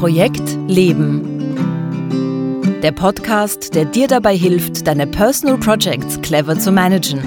Projekt 0.00 0.56
Leben. 0.66 1.20
Der 2.82 2.90
Podcast, 2.90 3.74
der 3.74 3.84
dir 3.84 4.08
dabei 4.08 4.34
hilft, 4.34 4.86
deine 4.86 5.06
Personal 5.06 5.58
Projects 5.58 6.18
clever 6.22 6.58
zu 6.58 6.72
managen, 6.72 7.20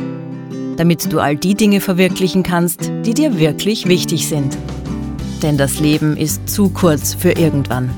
damit 0.75 1.13
du 1.13 1.19
all 1.19 1.35
die 1.35 1.53
Dinge 1.53 1.81
verwirklichen 1.81 2.41
kannst, 2.41 2.91
die 3.05 3.13
dir 3.13 3.37
wirklich 3.37 3.87
wichtig 3.87 4.27
sind. 4.27 4.57
Denn 5.43 5.55
das 5.55 5.79
Leben 5.79 6.17
ist 6.17 6.49
zu 6.49 6.69
kurz 6.69 7.13
für 7.13 7.33
irgendwann. 7.33 7.91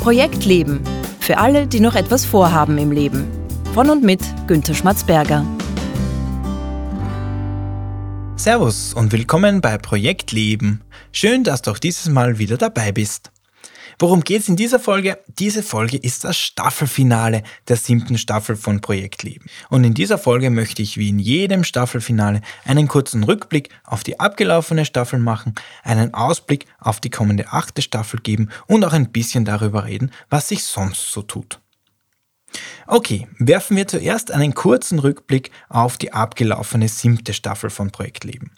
Projekt 0.00 0.44
Leben. 0.44 0.80
Für 1.20 1.38
alle, 1.38 1.68
die 1.68 1.78
noch 1.78 1.94
etwas 1.94 2.24
vorhaben 2.24 2.78
im 2.78 2.90
Leben. 2.90 3.28
Von 3.74 3.90
und 3.90 4.02
mit 4.02 4.22
Günter 4.48 4.74
Schmatzberger. 4.74 5.44
Servus 8.38 8.94
und 8.94 9.10
willkommen 9.10 9.60
bei 9.60 9.78
Projekt 9.78 10.30
Leben. 10.30 10.80
Schön, 11.10 11.42
dass 11.42 11.60
du 11.60 11.72
auch 11.72 11.78
dieses 11.80 12.08
Mal 12.08 12.38
wieder 12.38 12.56
dabei 12.56 12.92
bist. 12.92 13.32
Worum 13.98 14.22
geht's 14.22 14.48
in 14.48 14.54
dieser 14.54 14.78
Folge? 14.78 15.18
Diese 15.26 15.64
Folge 15.64 15.96
ist 15.96 16.22
das 16.22 16.38
Staffelfinale 16.38 17.42
der 17.66 17.74
siebten 17.74 18.16
Staffel 18.16 18.54
von 18.54 18.80
Projekt 18.80 19.24
Leben. 19.24 19.46
Und 19.70 19.82
in 19.82 19.92
dieser 19.92 20.18
Folge 20.18 20.50
möchte 20.50 20.82
ich 20.82 20.96
wie 20.96 21.08
in 21.08 21.18
jedem 21.18 21.64
Staffelfinale 21.64 22.40
einen 22.64 22.86
kurzen 22.86 23.24
Rückblick 23.24 23.70
auf 23.84 24.04
die 24.04 24.20
abgelaufene 24.20 24.84
Staffel 24.84 25.18
machen, 25.18 25.56
einen 25.82 26.14
Ausblick 26.14 26.66
auf 26.78 27.00
die 27.00 27.10
kommende 27.10 27.48
achte 27.48 27.82
Staffel 27.82 28.20
geben 28.20 28.50
und 28.68 28.84
auch 28.84 28.92
ein 28.92 29.10
bisschen 29.10 29.44
darüber 29.46 29.84
reden, 29.84 30.12
was 30.30 30.46
sich 30.46 30.62
sonst 30.62 31.10
so 31.10 31.22
tut. 31.22 31.58
Okay, 32.86 33.28
werfen 33.38 33.76
wir 33.76 33.86
zuerst 33.86 34.30
einen 34.30 34.54
kurzen 34.54 34.98
Rückblick 34.98 35.50
auf 35.68 35.98
die 35.98 36.12
abgelaufene 36.12 36.88
siebte 36.88 37.32
Staffel 37.32 37.70
von 37.70 37.90
Projekt 37.90 38.24
Leben. 38.24 38.52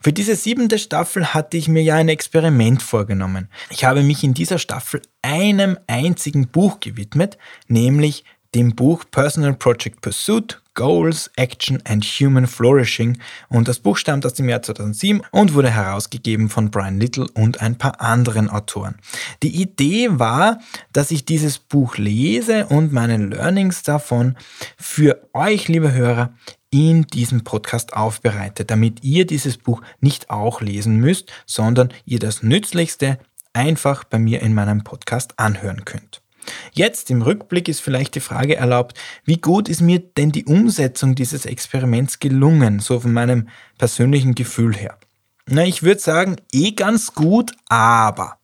Für 0.00 0.12
diese 0.12 0.36
siebente 0.36 0.78
Staffel 0.78 1.34
hatte 1.34 1.56
ich 1.56 1.68
mir 1.68 1.82
ja 1.82 1.96
ein 1.96 2.08
Experiment 2.08 2.82
vorgenommen. 2.82 3.48
Ich 3.70 3.84
habe 3.84 4.02
mich 4.02 4.24
in 4.24 4.34
dieser 4.34 4.58
Staffel 4.58 5.02
einem 5.22 5.78
einzigen 5.86 6.48
Buch 6.48 6.80
gewidmet, 6.80 7.38
nämlich 7.68 8.24
dem 8.54 8.74
Buch 8.74 9.04
Personal 9.10 9.54
Project 9.54 10.00
Pursuit, 10.00 10.60
Goals, 10.74 11.30
Action 11.36 11.80
and 11.84 12.04
Human 12.04 12.46
Flourishing 12.46 13.18
und 13.48 13.68
das 13.68 13.78
Buch 13.78 13.96
stammt 13.96 14.26
aus 14.26 14.34
dem 14.34 14.48
Jahr 14.48 14.62
2007 14.62 15.22
und 15.30 15.54
wurde 15.54 15.70
herausgegeben 15.70 16.48
von 16.48 16.70
Brian 16.70 16.98
Little 16.98 17.26
und 17.34 17.62
ein 17.62 17.78
paar 17.78 18.00
anderen 18.00 18.50
Autoren. 18.50 18.96
Die 19.42 19.60
Idee 19.60 20.08
war, 20.10 20.60
dass 20.92 21.10
ich 21.10 21.24
dieses 21.24 21.58
Buch 21.58 21.96
lese 21.96 22.66
und 22.66 22.92
meine 22.92 23.16
Learnings 23.16 23.82
davon 23.82 24.36
für 24.76 25.28
euch, 25.32 25.68
liebe 25.68 25.92
Hörer, 25.92 26.34
in 26.70 27.02
diesem 27.02 27.44
Podcast 27.44 27.92
aufbereite, 27.92 28.64
damit 28.64 29.04
ihr 29.04 29.26
dieses 29.26 29.58
Buch 29.58 29.80
nicht 30.00 30.30
auch 30.30 30.60
lesen 30.60 30.96
müsst, 30.96 31.30
sondern 31.46 31.92
ihr 32.04 32.18
das 32.18 32.42
Nützlichste 32.42 33.18
einfach 33.52 34.02
bei 34.02 34.18
mir 34.18 34.42
in 34.42 34.54
meinem 34.54 34.82
Podcast 34.82 35.38
anhören 35.38 35.84
könnt. 35.84 36.23
Jetzt 36.72 37.10
im 37.10 37.22
Rückblick 37.22 37.68
ist 37.68 37.80
vielleicht 37.80 38.14
die 38.14 38.20
Frage 38.20 38.56
erlaubt, 38.56 38.96
wie 39.24 39.38
gut 39.38 39.68
ist 39.68 39.80
mir 39.80 40.00
denn 40.00 40.32
die 40.32 40.44
Umsetzung 40.44 41.14
dieses 41.14 41.46
Experiments 41.46 42.18
gelungen, 42.18 42.80
so 42.80 43.00
von 43.00 43.12
meinem 43.12 43.48
persönlichen 43.78 44.34
Gefühl 44.34 44.74
her? 44.74 44.98
Na, 45.46 45.64
ich 45.64 45.82
würde 45.82 46.00
sagen, 46.00 46.36
eh 46.52 46.72
ganz 46.72 47.14
gut, 47.14 47.52
aber. 47.68 48.38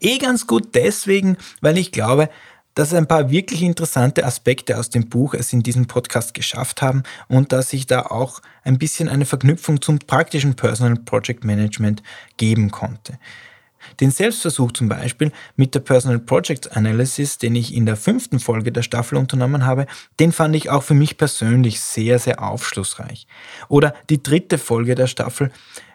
Eh 0.00 0.18
ganz 0.18 0.46
gut 0.46 0.74
deswegen, 0.74 1.36
weil 1.60 1.78
ich 1.78 1.92
glaube, 1.92 2.30
dass 2.74 2.92
ein 2.92 3.06
paar 3.06 3.30
wirklich 3.30 3.62
interessante 3.62 4.24
Aspekte 4.24 4.78
aus 4.78 4.90
dem 4.90 5.08
Buch 5.08 5.34
es 5.34 5.52
in 5.52 5.62
diesem 5.62 5.86
Podcast 5.86 6.34
geschafft 6.34 6.82
haben 6.82 7.04
und 7.28 7.52
dass 7.52 7.72
ich 7.72 7.86
da 7.86 8.02
auch 8.02 8.40
ein 8.64 8.78
bisschen 8.78 9.08
eine 9.08 9.26
Verknüpfung 9.26 9.80
zum 9.80 9.98
praktischen 10.00 10.56
Personal 10.56 10.96
Project 10.96 11.44
Management 11.44 12.02
geben 12.36 12.70
konnte. 12.70 13.18
Den 14.00 14.10
Selbstversuch 14.10 14.72
zum 14.72 14.88
Beispiel 14.88 15.32
mit 15.56 15.74
der 15.74 15.80
Personal 15.80 16.18
Project 16.18 16.76
Analysis, 16.76 17.38
den 17.38 17.54
ich 17.56 17.74
in 17.74 17.86
der 17.86 17.96
fünften 17.96 18.40
Folge 18.40 18.72
der 18.72 18.82
Staffel 18.82 19.16
unternommen 19.16 19.66
habe, 19.66 19.86
den 20.20 20.32
fand 20.32 20.56
ich 20.56 20.70
auch 20.70 20.82
für 20.82 20.94
mich 20.94 21.16
persönlich 21.16 21.80
sehr, 21.80 22.18
sehr 22.18 22.42
aufschlussreich. 22.42 23.26
Oder 23.68 23.94
die 24.10 24.22
dritte 24.22 24.58
Folge 24.58 24.94
der 24.94 25.06
Staffel, 25.06 25.50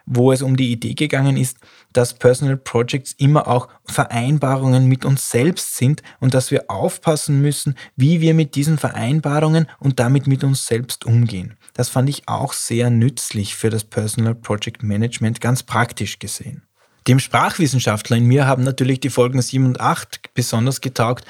wo 0.09 0.31
es 0.31 0.41
um 0.41 0.57
die 0.57 0.71
Idee 0.71 0.95
gegangen 0.95 1.37
ist, 1.37 1.57
dass 1.93 2.15
Personal 2.15 2.57
Projects 2.57 3.13
immer 3.13 3.47
auch 3.47 3.67
Vereinbarungen 3.85 4.87
mit 4.87 5.05
uns 5.05 5.29
selbst 5.29 5.75
sind 5.75 6.01
und 6.19 6.33
dass 6.33 6.51
wir 6.51 6.69
aufpassen 6.69 7.41
müssen, 7.41 7.75
wie 7.95 8.19
wir 8.19 8.33
mit 8.33 8.55
diesen 8.55 8.79
Vereinbarungen 8.79 9.67
und 9.79 9.99
damit 9.99 10.25
mit 10.25 10.43
uns 10.43 10.65
selbst 10.65 11.05
umgehen. 11.05 11.57
Das 11.73 11.89
fand 11.89 12.09
ich 12.09 12.27
auch 12.27 12.53
sehr 12.53 12.89
nützlich 12.89 13.55
für 13.55 13.69
das 13.69 13.83
Personal 13.83 14.35
Project 14.35 14.81
Management 14.81 15.41
ganz 15.41 15.63
praktisch 15.63 16.17
gesehen. 16.17 16.63
Dem 17.09 17.17
Sprachwissenschaftler 17.17 18.17
in 18.17 18.25
mir 18.25 18.45
haben 18.45 18.63
natürlich 18.63 18.99
die 18.99 19.09
Folgen 19.09 19.41
7 19.41 19.65
und 19.65 19.81
8 19.81 20.35
besonders 20.35 20.79
getaugt, 20.79 21.25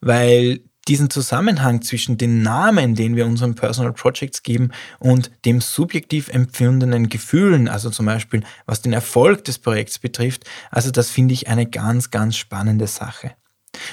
weil 0.00 0.60
diesen 0.86 1.10
Zusammenhang 1.10 1.82
zwischen 1.82 2.16
den 2.16 2.42
Namen, 2.42 2.94
den 2.94 3.16
wir 3.16 3.26
unseren 3.26 3.56
Personal 3.56 3.92
Projects 3.92 4.44
geben, 4.44 4.70
und 5.00 5.32
dem 5.44 5.60
subjektiv 5.60 6.28
empfundenen 6.28 7.08
Gefühlen, 7.08 7.66
also 7.66 7.90
zum 7.90 8.06
Beispiel 8.06 8.44
was 8.64 8.80
den 8.80 8.92
Erfolg 8.92 9.42
des 9.42 9.58
Projekts 9.58 9.98
betrifft, 9.98 10.44
also 10.70 10.92
das 10.92 11.10
finde 11.10 11.34
ich 11.34 11.48
eine 11.48 11.66
ganz, 11.66 12.12
ganz 12.12 12.36
spannende 12.36 12.86
Sache. 12.86 13.32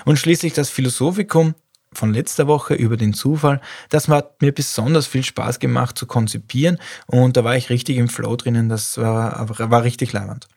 Und 0.06 0.20
schließlich 0.20 0.54
das 0.54 0.70
Philosophikum 0.70 1.56
von 1.92 2.14
letzter 2.14 2.46
Woche 2.46 2.76
über 2.76 2.98
den 2.98 3.16
Zufall, 3.16 3.62
das 3.90 4.08
hat 4.10 4.44
mir 4.44 4.52
besonders 4.52 5.08
viel 5.08 5.24
Spaß 5.24 5.58
gemacht 5.58 5.98
zu 5.98 6.06
konzipieren 6.06 6.78
und 7.08 7.36
da 7.36 7.44
war 7.44 7.56
ich 7.56 7.72
richtig 7.72 7.98
im 7.98 8.10
Flow 8.10 8.36
drinnen, 8.36 8.70
das 8.70 9.00
war, 9.00 9.50
war 9.58 9.84
richtig 9.84 10.14
leibend. 10.14 10.48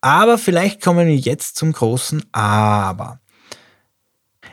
Aber 0.00 0.38
vielleicht 0.38 0.82
kommen 0.82 1.06
wir 1.06 1.16
jetzt 1.16 1.56
zum 1.56 1.72
großen 1.72 2.22
Aber. 2.32 3.20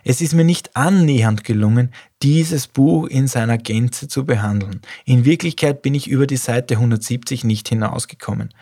Es 0.03 0.19
ist 0.19 0.33
mir 0.33 0.43
nicht 0.43 0.75
annähernd 0.75 1.43
gelungen, 1.43 1.93
dieses 2.21 2.67
Buch 2.67 3.07
in 3.07 3.27
seiner 3.27 3.57
Gänze 3.57 4.07
zu 4.07 4.25
behandeln. 4.25 4.81
In 5.05 5.23
Wirklichkeit 5.25 5.81
bin 5.81 5.93
ich 5.93 6.07
über 6.07 6.27
die 6.27 6.37
Seite 6.37 6.75
170 6.75 7.43
nicht 7.43 7.69
hinausgekommen. 7.69 8.53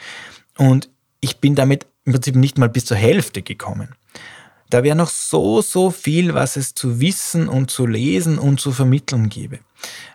Und 0.58 0.90
ich 1.20 1.38
bin 1.38 1.56
damit 1.56 1.88
im 2.06 2.14
Prinzip 2.14 2.36
nicht 2.36 2.58
mal 2.58 2.70
bis 2.70 2.86
zur 2.86 2.98
Hälfte 2.98 3.42
gekommen. 3.42 3.96
Da 4.72 4.84
wäre 4.84 4.96
noch 4.96 5.10
so, 5.10 5.62
so 5.62 5.92
viel, 5.92 6.34
was 6.34 6.56
es 6.56 6.74
zu 6.74 7.02
wissen 7.02 7.50
und 7.50 7.70
zu 7.70 7.86
lesen 7.86 8.40
und 8.40 8.62
zu 8.62 8.72
vermitteln 8.72 9.28
gäbe. 9.28 9.60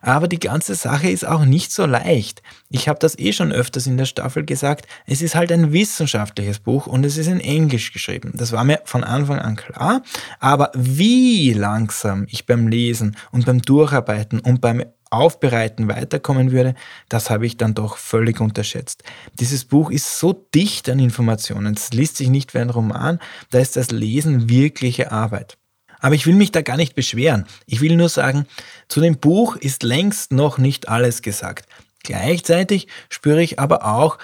Aber 0.00 0.28
die 0.28 0.38
ganze 0.38 0.74
Sache 0.74 1.10
ist 1.10 1.26
auch 1.26 1.44
nicht 1.44 1.72
so 1.72 1.84
leicht. 1.84 2.42
Ich 2.70 2.88
habe 2.88 2.98
das 2.98 3.18
eh 3.18 3.32
schon 3.32 3.52
öfters 3.52 3.86
in 3.86 3.98
der 3.98 4.06
Staffel 4.06 4.44
gesagt. 4.44 4.86
Es 5.04 5.20
ist 5.20 5.34
halt 5.34 5.52
ein 5.52 5.72
wissenschaftliches 5.72 6.58
Buch 6.58 6.86
und 6.86 7.04
es 7.04 7.18
ist 7.18 7.26
in 7.26 7.40
Englisch 7.40 7.92
geschrieben. 7.92 8.32
Das 8.34 8.52
war 8.52 8.64
mir 8.64 8.80
von 8.84 9.04
Anfang 9.04 9.40
an 9.40 9.56
klar. 9.56 10.02
Aber 10.40 10.70
wie 10.74 11.52
langsam 11.52 12.26
ich 12.30 12.46
beim 12.46 12.68
Lesen 12.68 13.16
und 13.32 13.44
beim 13.44 13.60
Durcharbeiten 13.60 14.40
und 14.40 14.60
beim 14.62 14.84
Aufbereiten 15.10 15.88
weiterkommen 15.88 16.52
würde, 16.52 16.74
das 17.08 17.30
habe 17.30 17.46
ich 17.46 17.56
dann 17.56 17.74
doch 17.74 17.96
völlig 17.96 18.40
unterschätzt. 18.40 19.04
Dieses 19.38 19.64
Buch 19.64 19.90
ist 19.90 20.18
so 20.18 20.32
dicht 20.32 20.88
an 20.88 20.98
Informationen, 20.98 21.74
es 21.74 21.92
liest 21.92 22.16
sich 22.16 22.28
nicht 22.28 22.54
wie 22.54 22.58
ein 22.58 22.70
Roman, 22.70 23.20
da 23.50 23.58
ist 23.58 23.76
das 23.76 23.90
Lesen 23.90 24.48
wirkliche 24.48 25.12
Arbeit. 25.12 25.58
Aber 26.00 26.14
ich 26.14 26.26
will 26.26 26.34
mich 26.34 26.52
da 26.52 26.62
gar 26.62 26.76
nicht 26.76 26.94
beschweren. 26.94 27.46
Ich 27.66 27.80
will 27.80 27.96
nur 27.96 28.08
sagen, 28.08 28.46
zu 28.88 29.00
dem 29.00 29.16
Buch 29.16 29.56
ist 29.56 29.82
längst 29.82 30.32
noch 30.32 30.58
nicht 30.58 30.88
alles 30.88 31.22
gesagt. 31.22 31.68
Gleichzeitig 32.02 32.86
spüre 33.08 33.42
ich 33.42 33.58
aber 33.58 33.84
auch, 33.84 34.18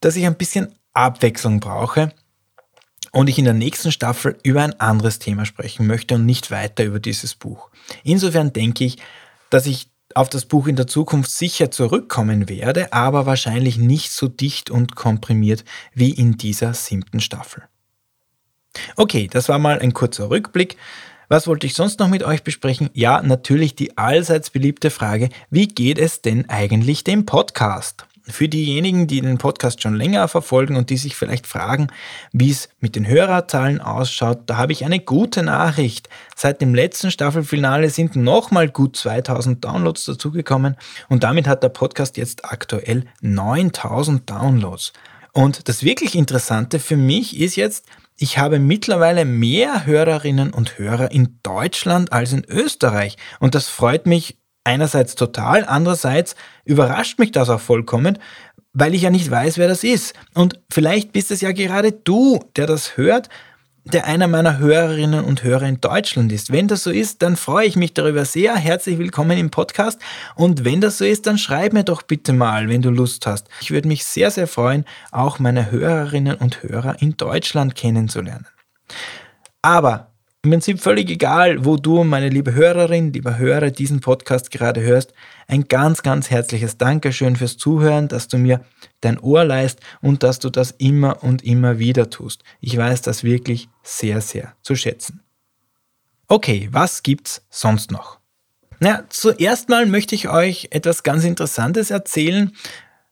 dass 0.00 0.16
ich 0.16 0.26
ein 0.26 0.36
bisschen 0.36 0.74
Abwechslung 0.92 1.60
brauche 1.60 2.12
und 3.10 3.28
ich 3.28 3.38
in 3.38 3.44
der 3.44 3.54
nächsten 3.54 3.90
Staffel 3.90 4.36
über 4.42 4.62
ein 4.62 4.78
anderes 4.80 5.18
Thema 5.18 5.44
sprechen 5.44 5.86
möchte 5.86 6.16
und 6.16 6.26
nicht 6.26 6.50
weiter 6.50 6.84
über 6.84 7.00
dieses 7.00 7.34
Buch. 7.34 7.70
Insofern 8.02 8.52
denke 8.52 8.84
ich, 8.84 8.98
dass 9.50 9.66
ich 9.66 9.88
auf 10.14 10.28
das 10.28 10.44
Buch 10.44 10.66
in 10.66 10.76
der 10.76 10.86
Zukunft 10.86 11.30
sicher 11.30 11.70
zurückkommen 11.70 12.48
werde, 12.48 12.92
aber 12.92 13.26
wahrscheinlich 13.26 13.78
nicht 13.78 14.12
so 14.12 14.28
dicht 14.28 14.70
und 14.70 14.94
komprimiert 14.96 15.64
wie 15.92 16.10
in 16.10 16.36
dieser 16.36 16.74
siebten 16.74 17.20
Staffel. 17.20 17.62
Okay, 18.96 19.28
das 19.30 19.48
war 19.48 19.58
mal 19.58 19.78
ein 19.78 19.94
kurzer 19.94 20.30
Rückblick. 20.30 20.76
Was 21.28 21.46
wollte 21.46 21.66
ich 21.66 21.74
sonst 21.74 22.00
noch 22.00 22.08
mit 22.08 22.22
euch 22.22 22.42
besprechen? 22.42 22.90
Ja, 22.92 23.22
natürlich 23.22 23.74
die 23.74 23.96
allseits 23.96 24.50
beliebte 24.50 24.90
Frage, 24.90 25.30
wie 25.50 25.68
geht 25.68 25.98
es 25.98 26.20
denn 26.20 26.48
eigentlich 26.48 27.02
dem 27.02 27.24
Podcast? 27.24 28.06
Für 28.26 28.48
diejenigen, 28.48 29.06
die 29.06 29.20
den 29.20 29.36
Podcast 29.36 29.82
schon 29.82 29.96
länger 29.96 30.28
verfolgen 30.28 30.76
und 30.76 30.88
die 30.88 30.96
sich 30.96 31.14
vielleicht 31.14 31.46
fragen, 31.46 31.88
wie 32.32 32.50
es 32.50 32.70
mit 32.80 32.96
den 32.96 33.06
Hörerzahlen 33.06 33.82
ausschaut, 33.82 34.44
da 34.46 34.56
habe 34.56 34.72
ich 34.72 34.86
eine 34.86 34.98
gute 34.98 35.42
Nachricht. 35.42 36.08
Seit 36.34 36.62
dem 36.62 36.74
letzten 36.74 37.10
Staffelfinale 37.10 37.90
sind 37.90 38.16
nochmal 38.16 38.70
gut 38.70 38.96
2000 38.96 39.62
Downloads 39.62 40.06
dazugekommen 40.06 40.76
und 41.10 41.22
damit 41.22 41.46
hat 41.46 41.62
der 41.62 41.68
Podcast 41.68 42.16
jetzt 42.16 42.46
aktuell 42.46 43.04
9000 43.20 44.30
Downloads. 44.30 44.94
Und 45.32 45.68
das 45.68 45.82
wirklich 45.82 46.14
Interessante 46.14 46.78
für 46.78 46.96
mich 46.96 47.38
ist 47.38 47.56
jetzt, 47.56 47.84
ich 48.16 48.38
habe 48.38 48.58
mittlerweile 48.58 49.26
mehr 49.26 49.84
Hörerinnen 49.84 50.54
und 50.54 50.78
Hörer 50.78 51.10
in 51.10 51.40
Deutschland 51.42 52.12
als 52.12 52.32
in 52.32 52.44
Österreich 52.48 53.16
und 53.38 53.54
das 53.54 53.68
freut 53.68 54.06
mich 54.06 54.38
einerseits 54.64 55.14
total, 55.14 55.64
andererseits 55.64 56.34
überrascht 56.64 57.18
mich 57.18 57.32
das 57.32 57.50
auch 57.50 57.60
vollkommen, 57.60 58.18
weil 58.72 58.94
ich 58.94 59.02
ja 59.02 59.10
nicht 59.10 59.30
weiß, 59.30 59.58
wer 59.58 59.68
das 59.68 59.84
ist. 59.84 60.14
Und 60.34 60.58
vielleicht 60.70 61.12
bist 61.12 61.30
es 61.30 61.40
ja 61.40 61.52
gerade 61.52 61.92
du, 61.92 62.40
der 62.56 62.66
das 62.66 62.96
hört, 62.96 63.28
der 63.84 64.06
einer 64.06 64.26
meiner 64.26 64.58
Hörerinnen 64.58 65.24
und 65.24 65.42
Hörer 65.42 65.66
in 65.66 65.80
Deutschland 65.80 66.32
ist. 66.32 66.50
Wenn 66.50 66.68
das 66.68 66.82
so 66.82 66.90
ist, 66.90 67.20
dann 67.20 67.36
freue 67.36 67.66
ich 67.66 67.76
mich 67.76 67.92
darüber 67.92 68.24
sehr. 68.24 68.56
Herzlich 68.56 68.98
willkommen 68.98 69.36
im 69.36 69.50
Podcast. 69.50 70.00
Und 70.34 70.64
wenn 70.64 70.80
das 70.80 70.98
so 70.98 71.04
ist, 71.04 71.26
dann 71.26 71.36
schreib 71.36 71.74
mir 71.74 71.84
doch 71.84 72.02
bitte 72.02 72.32
mal, 72.32 72.68
wenn 72.68 72.80
du 72.80 72.88
Lust 72.88 73.26
hast. 73.26 73.46
Ich 73.60 73.70
würde 73.70 73.86
mich 73.86 74.04
sehr, 74.06 74.30
sehr 74.30 74.46
freuen, 74.46 74.86
auch 75.12 75.38
meine 75.38 75.70
Hörerinnen 75.70 76.36
und 76.36 76.62
Hörer 76.62 77.02
in 77.02 77.18
Deutschland 77.18 77.74
kennenzulernen. 77.74 78.46
Aber 79.60 80.13
im 80.44 80.50
Prinzip 80.50 80.80
völlig 80.80 81.08
egal, 81.10 81.64
wo 81.64 81.76
du, 81.76 82.04
meine 82.04 82.28
liebe 82.28 82.54
Hörerin, 82.54 83.14
lieber 83.14 83.38
Hörer, 83.38 83.70
diesen 83.70 84.00
Podcast 84.00 84.50
gerade 84.50 84.82
hörst. 84.82 85.14
Ein 85.48 85.68
ganz, 85.68 86.02
ganz 86.02 86.28
herzliches 86.30 86.76
Dankeschön 86.76 87.36
fürs 87.36 87.56
Zuhören, 87.56 88.08
dass 88.08 88.28
du 88.28 88.36
mir 88.36 88.60
dein 89.00 89.18
Ohr 89.18 89.44
leist 89.44 89.80
und 90.02 90.22
dass 90.22 90.40
du 90.40 90.50
das 90.50 90.72
immer 90.72 91.24
und 91.24 91.42
immer 91.44 91.78
wieder 91.78 92.10
tust. 92.10 92.44
Ich 92.60 92.76
weiß 92.76 93.00
das 93.00 93.24
wirklich 93.24 93.70
sehr, 93.82 94.20
sehr 94.20 94.54
zu 94.60 94.76
schätzen. 94.76 95.20
Okay, 96.28 96.68
was 96.70 97.02
gibt's 97.02 97.42
sonst 97.48 97.90
noch? 97.90 98.18
Na, 98.80 99.04
zuerst 99.08 99.70
mal 99.70 99.86
möchte 99.86 100.14
ich 100.14 100.28
euch 100.28 100.68
etwas 100.72 101.02
ganz 101.02 101.24
Interessantes 101.24 101.90
erzählen, 101.90 102.52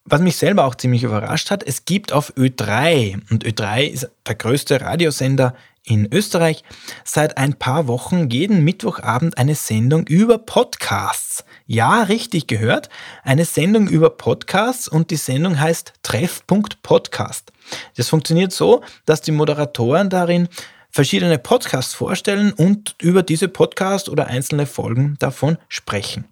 was 0.04 0.20
mich 0.20 0.36
selber 0.36 0.64
auch 0.64 0.74
ziemlich 0.74 1.04
überrascht 1.04 1.50
hat. 1.50 1.62
Es 1.62 1.86
gibt 1.86 2.12
auf 2.12 2.34
Ö3, 2.36 3.20
und 3.30 3.46
Ö3 3.46 3.84
ist 3.84 4.10
der 4.26 4.34
größte 4.34 4.80
Radiosender 4.82 5.54
in 5.84 6.12
Österreich 6.12 6.62
seit 7.04 7.38
ein 7.38 7.54
paar 7.54 7.86
Wochen 7.86 8.30
jeden 8.30 8.64
Mittwochabend 8.64 9.38
eine 9.38 9.54
Sendung 9.54 10.06
über 10.06 10.38
Podcasts. 10.38 11.44
Ja, 11.66 12.02
richtig 12.02 12.46
gehört, 12.46 12.88
eine 13.22 13.44
Sendung 13.44 13.88
über 13.88 14.10
Podcasts 14.10 14.88
und 14.88 15.10
die 15.10 15.16
Sendung 15.16 15.58
heißt 15.58 15.92
Treffpunkt 16.02 16.82
Podcast. 16.82 17.52
Das 17.96 18.08
funktioniert 18.08 18.52
so, 18.52 18.82
dass 19.06 19.22
die 19.22 19.32
Moderatoren 19.32 20.10
darin 20.10 20.48
verschiedene 20.90 21.38
Podcasts 21.38 21.94
vorstellen 21.94 22.52
und 22.52 22.94
über 23.00 23.22
diese 23.22 23.48
Podcasts 23.48 24.08
oder 24.08 24.26
einzelne 24.26 24.66
Folgen 24.66 25.16
davon 25.18 25.56
sprechen. 25.68 26.26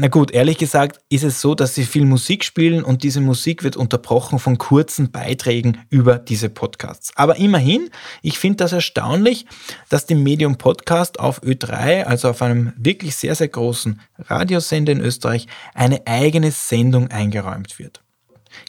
Na 0.00 0.06
gut, 0.06 0.30
ehrlich 0.30 0.58
gesagt 0.58 1.00
ist 1.08 1.24
es 1.24 1.40
so, 1.40 1.56
dass 1.56 1.74
sie 1.74 1.84
viel 1.84 2.04
Musik 2.04 2.44
spielen 2.44 2.84
und 2.84 3.02
diese 3.02 3.20
Musik 3.20 3.64
wird 3.64 3.76
unterbrochen 3.76 4.38
von 4.38 4.56
kurzen 4.56 5.10
Beiträgen 5.10 5.78
über 5.90 6.20
diese 6.20 6.48
Podcasts. 6.48 7.10
Aber 7.16 7.34
immerhin, 7.34 7.90
ich 8.22 8.38
finde 8.38 8.58
das 8.58 8.72
erstaunlich, 8.72 9.46
dass 9.88 10.06
dem 10.06 10.22
Medium 10.22 10.56
Podcast 10.56 11.18
auf 11.18 11.42
Ö3, 11.42 12.04
also 12.04 12.28
auf 12.28 12.42
einem 12.42 12.72
wirklich 12.76 13.16
sehr, 13.16 13.34
sehr 13.34 13.48
großen 13.48 14.00
Radiosender 14.18 14.92
in 14.92 15.00
Österreich, 15.00 15.48
eine 15.74 16.06
eigene 16.06 16.52
Sendung 16.52 17.08
eingeräumt 17.08 17.80
wird. 17.80 18.00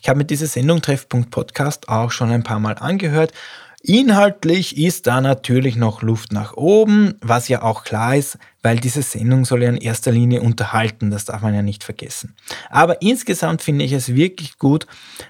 Ich 0.01 0.09
habe 0.09 0.17
mir 0.17 0.25
diese 0.25 0.47
Sendung 0.47 0.81
Treffpunkt 0.81 1.29
Podcast 1.29 1.89
auch 1.89 2.09
schon 2.09 2.31
ein 2.31 2.43
paar 2.43 2.59
Mal 2.59 2.73
angehört 2.79 3.33
Inhaltlich 3.81 4.77
ist 4.77 5.07
da 5.07 5.21
natürlich 5.21 5.77
noch 5.77 6.01
Luft 6.01 6.33
nach 6.33 6.57
oben, 6.57 7.15
was 7.21 7.47
ja 7.47 7.61
auch 7.61 7.85
klar 7.85 8.17
ist, 8.17 8.37
weil 8.61 8.77
diese 8.77 9.01
Sendung 9.01 9.45
soll 9.45 9.63
ja 9.63 9.69
in 9.69 9.77
erster 9.77 10.11
Linie 10.11 10.41
unterhalten, 10.41 11.11
das 11.11 11.23
darf 11.23 11.41
man 11.41 11.53
ja 11.53 11.61
nicht 11.61 11.85
vergessen. 11.85 12.35
Aber 12.69 13.01
insgesamt 13.01 13.61
finde 13.61 13.85
ich 13.85 13.93
es 13.93 14.13
wirklich 14.15 14.57
gut, 14.57 14.85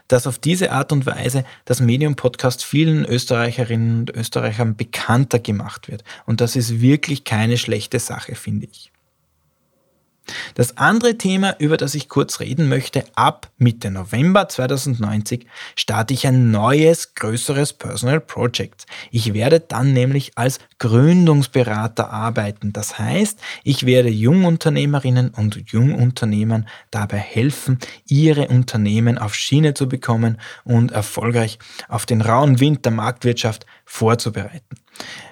dass 0.08 0.26
auf 0.26 0.40
diese 0.40 0.72
Art 0.72 0.92
und 0.92 1.06
Weise 1.06 1.46
das 1.66 1.80
Medium-Podcast 1.80 2.64
vielen 2.66 3.06
Österreicherinnen 3.06 4.00
und 4.00 4.16
Österreichern 4.16 4.76
bekannter 4.76 5.38
gemacht 5.38 5.88
wird. 5.88 6.04
Und 6.26 6.42
das 6.42 6.56
ist 6.56 6.82
wirklich 6.82 7.26
keine 7.26 7.58
schlechte 7.58 8.00
Sache, 8.00 8.34
finde 8.34 8.68
ich. 8.72 8.92
Das 10.56 10.78
andere 10.78 11.18
Thema, 11.18 11.56
über 11.60 11.78
das 11.78 11.96
ich 11.96 12.10
kurz 12.10 12.40
reden 12.40 12.70
möchte, 12.70 13.04
ab 13.16 13.50
Mitte 13.58 13.92
November 13.92 14.48
2090 14.48 15.46
starte 15.76 16.14
ich 16.14 16.28
ein 16.28 16.52
neues, 16.52 17.16
größeres 17.16 17.74
Personal 17.74 18.20
Project. 18.20 18.86
Ich 19.12 19.34
werde 19.34 19.60
dann 19.60 19.94
nämlich 19.94 20.32
als 20.36 20.60
Gründungsberater 20.80 22.10
arbeiten. 22.12 22.74
Das 22.74 23.00
heißt, 23.00 23.40
ich 23.64 23.86
werde 23.86 24.10
Jungunternehmerinnen 24.10 25.30
und 25.30 25.72
Jungunternehmern 25.72 26.68
dabei 26.92 27.18
helfen, 27.18 27.80
ihre 28.08 28.48
Unternehmen 28.48 29.18
auf 29.18 29.36
Schiene 29.36 29.74
zu 29.74 29.90
bekommen 29.90 30.40
und 30.64 30.92
erfolgreich 30.92 31.60
auf 31.88 32.06
den 32.06 32.22
rauen 32.22 32.60
Wind 32.60 32.86
der 32.86 32.92
Marktwirtschaft 32.92 33.66
vorzubereiten. 33.86 34.78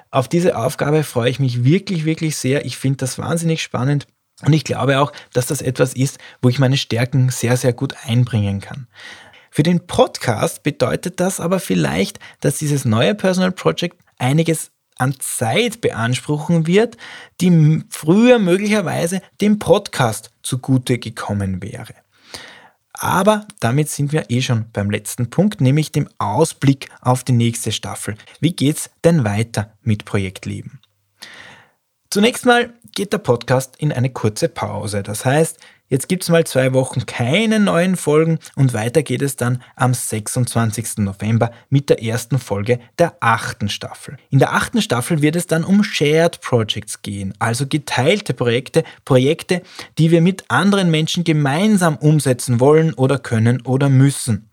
Auf 0.10 0.28
diese 0.28 0.58
Aufgabe 0.58 1.04
freue 1.04 1.30
ich 1.30 1.40
mich 1.40 1.64
wirklich, 1.64 2.06
wirklich 2.06 2.38
sehr. 2.38 2.66
Ich 2.66 2.78
finde 2.78 2.98
das 2.98 3.18
wahnsinnig 3.18 3.62
spannend. 3.62 4.08
Und 4.44 4.54
ich 4.54 4.64
glaube 4.64 5.00
auch, 5.00 5.12
dass 5.34 5.48
das 5.48 5.62
etwas 5.62 5.94
ist, 5.94 6.20
wo 6.42 6.50
ich 6.50 6.60
meine 6.60 6.78
Stärken 6.78 7.30
sehr, 7.30 7.58
sehr 7.58 7.74
gut 7.74 7.96
einbringen 8.06 8.62
kann. 8.62 8.88
Für 9.50 9.64
den 9.64 9.88
Podcast 9.88 10.62
bedeutet 10.62 11.20
das 11.20 11.40
aber 11.40 11.60
vielleicht, 11.60 12.20
dass 12.42 12.60
dieses 12.60 12.86
neue 12.86 13.16
Personal 13.16 13.52
Project 13.52 13.98
einiges 14.20 14.72
an 15.00 15.16
Zeit 15.20 15.82
beanspruchen 15.82 16.68
wird, 16.68 16.98
die 17.42 17.84
früher 17.90 18.40
möglicherweise 18.40 19.22
dem 19.42 19.60
Podcast 19.60 20.32
zugute 20.44 21.00
gekommen 21.00 21.62
wäre. 21.62 21.94
Aber 22.94 23.46
damit 23.60 23.90
sind 23.90 24.12
wir 24.12 24.30
eh 24.30 24.42
schon 24.42 24.66
beim 24.74 24.90
letzten 24.90 25.30
Punkt, 25.30 25.62
nämlich 25.62 25.92
dem 25.92 26.10
Ausblick 26.18 26.90
auf 27.02 27.24
die 27.24 27.34
nächste 27.34 27.72
Staffel. 27.72 28.16
Wie 28.40 28.56
geht's 28.56 28.90
denn 29.04 29.24
weiter 29.24 29.72
mit 29.84 30.06
Projektleben? 30.06 30.80
Zunächst 32.10 32.46
mal 32.46 32.74
geht 32.96 33.12
der 33.12 33.18
Podcast 33.18 33.76
in 33.80 33.92
eine 33.92 34.10
kurze 34.10 34.48
Pause. 34.48 35.04
Das 35.04 35.26
heißt, 35.26 35.60
jetzt 35.90 36.08
gibt 36.08 36.24
es 36.24 36.30
mal 36.30 36.46
zwei 36.46 36.74
Wochen 36.74 37.06
keine 37.06 37.60
neuen 37.60 37.98
Folgen 37.98 38.40
und 38.56 38.74
weiter 38.74 39.04
geht 39.04 39.22
es 39.22 39.36
dann 39.36 39.62
am 39.76 39.94
26. 39.94 41.00
November 41.00 41.52
mit 41.70 41.90
der 41.90 42.02
ersten 42.02 42.40
Folge 42.40 42.80
der 42.98 43.18
achten 43.20 43.68
Staffel. 43.68 44.16
In 44.30 44.40
der 44.40 44.54
achten 44.54 44.82
Staffel 44.82 45.22
wird 45.22 45.36
es 45.36 45.48
dann 45.48 45.66
um 45.66 45.84
Shared 45.84 46.40
Projects 46.40 47.02
gehen, 47.02 47.34
also 47.40 47.68
geteilte 47.68 48.34
Projekte, 48.34 48.86
Projekte, 49.04 49.62
die 49.98 50.10
wir 50.10 50.22
mit 50.22 50.46
anderen 50.48 50.90
Menschen 50.90 51.26
gemeinsam 51.26 51.98
umsetzen 51.98 52.62
wollen 52.62 52.94
oder 52.94 53.20
können 53.20 53.62
oder 53.64 53.90
müssen. 53.90 54.50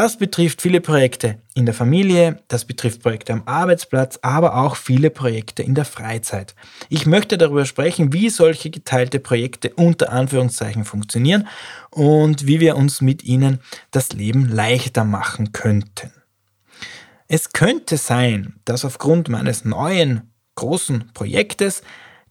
Das 0.00 0.16
betrifft 0.16 0.62
viele 0.62 0.80
Projekte 0.80 1.38
in 1.54 1.66
der 1.66 1.74
Familie, 1.74 2.40
das 2.46 2.64
betrifft 2.64 3.02
Projekte 3.02 3.32
am 3.32 3.42
Arbeitsplatz, 3.46 4.20
aber 4.22 4.54
auch 4.54 4.76
viele 4.76 5.10
Projekte 5.10 5.64
in 5.64 5.74
der 5.74 5.84
Freizeit. 5.84 6.54
Ich 6.88 7.04
möchte 7.04 7.36
darüber 7.36 7.64
sprechen, 7.64 8.12
wie 8.12 8.30
solche 8.30 8.70
geteilte 8.70 9.18
Projekte 9.18 9.74
unter 9.74 10.12
Anführungszeichen 10.12 10.84
funktionieren 10.84 11.48
und 11.90 12.46
wie 12.46 12.60
wir 12.60 12.76
uns 12.76 13.00
mit 13.00 13.24
ihnen 13.24 13.58
das 13.90 14.12
Leben 14.12 14.48
leichter 14.48 15.02
machen 15.02 15.50
könnten. 15.50 16.12
Es 17.26 17.52
könnte 17.52 17.96
sein, 17.96 18.54
dass 18.64 18.84
aufgrund 18.84 19.28
meines 19.28 19.64
neuen 19.64 20.32
großen 20.54 21.10
Projektes 21.12 21.82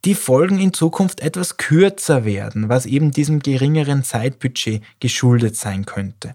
die 0.08 0.16
Folgen 0.16 0.58
in 0.58 0.72
Zukunft 0.72 1.20
etwas 1.20 1.58
kürzer 1.58 2.24
werden, 2.24 2.70
was 2.70 2.86
eben 2.86 3.12
diesem 3.12 3.40
geringeren 3.40 4.06
Zeitbudget 4.06 4.82
geschuldet 5.02 5.58
sein 5.58 5.86
könnte. 5.86 6.34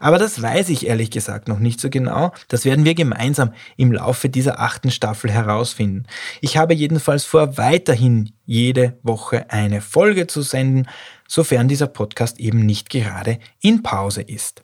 Aber 0.00 0.18
das 0.18 0.40
weiß 0.40 0.70
ich 0.70 0.86
ehrlich 0.86 1.10
gesagt 1.10 1.46
noch 1.46 1.58
nicht 1.58 1.78
so 1.78 1.90
genau. 1.90 2.32
Das 2.48 2.64
werden 2.64 2.86
wir 2.86 2.94
gemeinsam 2.94 3.52
im 3.76 3.92
Laufe 3.92 4.30
dieser 4.30 4.60
achten 4.60 4.90
Staffel 4.90 5.30
herausfinden. 5.30 6.06
Ich 6.40 6.56
habe 6.56 6.72
jedenfalls 6.72 7.26
vor, 7.26 7.58
weiterhin 7.58 8.32
jede 8.46 8.98
Woche 9.02 9.50
eine 9.50 9.82
Folge 9.82 10.26
zu 10.26 10.40
senden, 10.40 10.88
sofern 11.28 11.68
dieser 11.68 11.88
Podcast 11.88 12.40
eben 12.40 12.64
nicht 12.64 12.88
gerade 12.88 13.38
in 13.60 13.82
Pause 13.82 14.22
ist. 14.22 14.62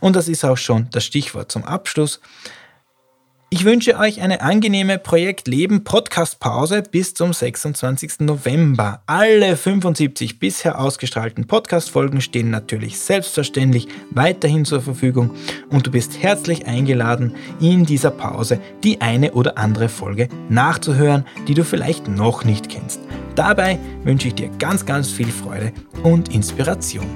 Und 0.00 0.16
das 0.16 0.26
ist 0.26 0.42
auch 0.42 0.56
schon 0.56 0.88
das 0.90 1.04
Stichwort 1.04 1.52
zum 1.52 1.64
Abschluss. 1.64 2.20
Ich 3.50 3.64
wünsche 3.64 3.98
euch 3.98 4.20
eine 4.20 4.42
angenehme 4.42 4.98
Projekt 4.98 5.48
Leben 5.48 5.82
Podcast 5.82 6.38
Pause 6.38 6.82
bis 6.82 7.14
zum 7.14 7.32
26. 7.32 8.20
November. 8.20 9.00
Alle 9.06 9.56
75 9.56 10.38
bisher 10.38 10.78
ausgestrahlten 10.78 11.46
Podcast 11.46 11.88
Folgen 11.88 12.20
stehen 12.20 12.50
natürlich 12.50 12.98
selbstverständlich 12.98 13.88
weiterhin 14.10 14.66
zur 14.66 14.82
Verfügung 14.82 15.30
und 15.70 15.86
du 15.86 15.90
bist 15.90 16.22
herzlich 16.22 16.66
eingeladen, 16.66 17.36
in 17.58 17.86
dieser 17.86 18.10
Pause 18.10 18.60
die 18.84 19.00
eine 19.00 19.32
oder 19.32 19.56
andere 19.56 19.88
Folge 19.88 20.28
nachzuhören, 20.50 21.24
die 21.48 21.54
du 21.54 21.64
vielleicht 21.64 22.06
noch 22.06 22.44
nicht 22.44 22.68
kennst. 22.68 23.00
Dabei 23.34 23.78
wünsche 24.04 24.28
ich 24.28 24.34
dir 24.34 24.50
ganz, 24.58 24.84
ganz 24.84 25.10
viel 25.10 25.28
Freude 25.28 25.72
und 26.02 26.34
Inspiration. 26.34 27.06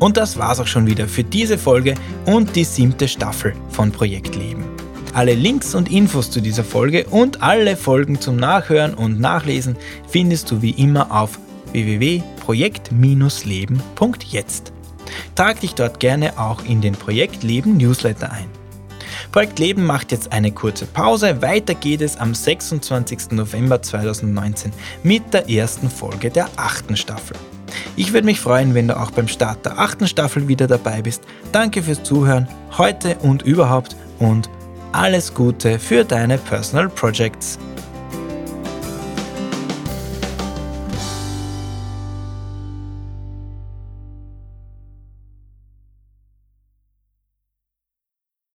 Und 0.00 0.18
das 0.18 0.36
war's 0.36 0.60
auch 0.60 0.66
schon 0.66 0.86
wieder 0.86 1.08
für 1.08 1.24
diese 1.24 1.56
Folge 1.56 1.94
und 2.26 2.54
die 2.54 2.64
siebte 2.64 3.08
Staffel 3.08 3.54
von 3.70 3.90
Projekt 3.90 4.36
Leben. 4.36 4.77
Alle 5.18 5.34
Links 5.34 5.74
und 5.74 5.90
Infos 5.90 6.30
zu 6.30 6.40
dieser 6.40 6.62
Folge 6.62 7.04
und 7.06 7.42
alle 7.42 7.76
Folgen 7.76 8.20
zum 8.20 8.36
Nachhören 8.36 8.94
und 8.94 9.18
Nachlesen 9.18 9.74
findest 10.08 10.48
du 10.48 10.62
wie 10.62 10.70
immer 10.70 11.10
auf 11.10 11.40
www.projekt-leben.jetzt. 11.72 14.72
Trag 15.34 15.58
dich 15.58 15.74
dort 15.74 15.98
gerne 15.98 16.38
auch 16.38 16.64
in 16.64 16.80
den 16.80 16.92
Projekt 16.92 17.42
Leben 17.42 17.78
Newsletter 17.78 18.30
ein. 18.30 18.46
Projekt 19.32 19.58
Leben 19.58 19.84
macht 19.84 20.12
jetzt 20.12 20.30
eine 20.30 20.52
kurze 20.52 20.86
Pause. 20.86 21.42
Weiter 21.42 21.74
geht 21.74 22.00
es 22.00 22.16
am 22.16 22.32
26. 22.32 23.32
November 23.32 23.82
2019 23.82 24.70
mit 25.02 25.34
der 25.34 25.50
ersten 25.50 25.90
Folge 25.90 26.30
der 26.30 26.48
achten 26.54 26.96
Staffel. 26.96 27.36
Ich 27.96 28.12
würde 28.12 28.26
mich 28.26 28.38
freuen, 28.38 28.72
wenn 28.74 28.86
du 28.86 28.96
auch 28.96 29.10
beim 29.10 29.26
Start 29.26 29.66
der 29.66 29.80
achten 29.80 30.06
Staffel 30.06 30.46
wieder 30.46 30.68
dabei 30.68 31.02
bist. 31.02 31.24
Danke 31.50 31.82
fürs 31.82 32.04
Zuhören, 32.04 32.46
heute 32.76 33.16
und 33.16 33.42
überhaupt 33.42 33.96
und 34.20 34.48
alles 34.98 35.32
Gute 35.32 35.78
für 35.78 36.04
deine 36.04 36.38
Personal 36.38 36.88
Projects. 36.88 37.56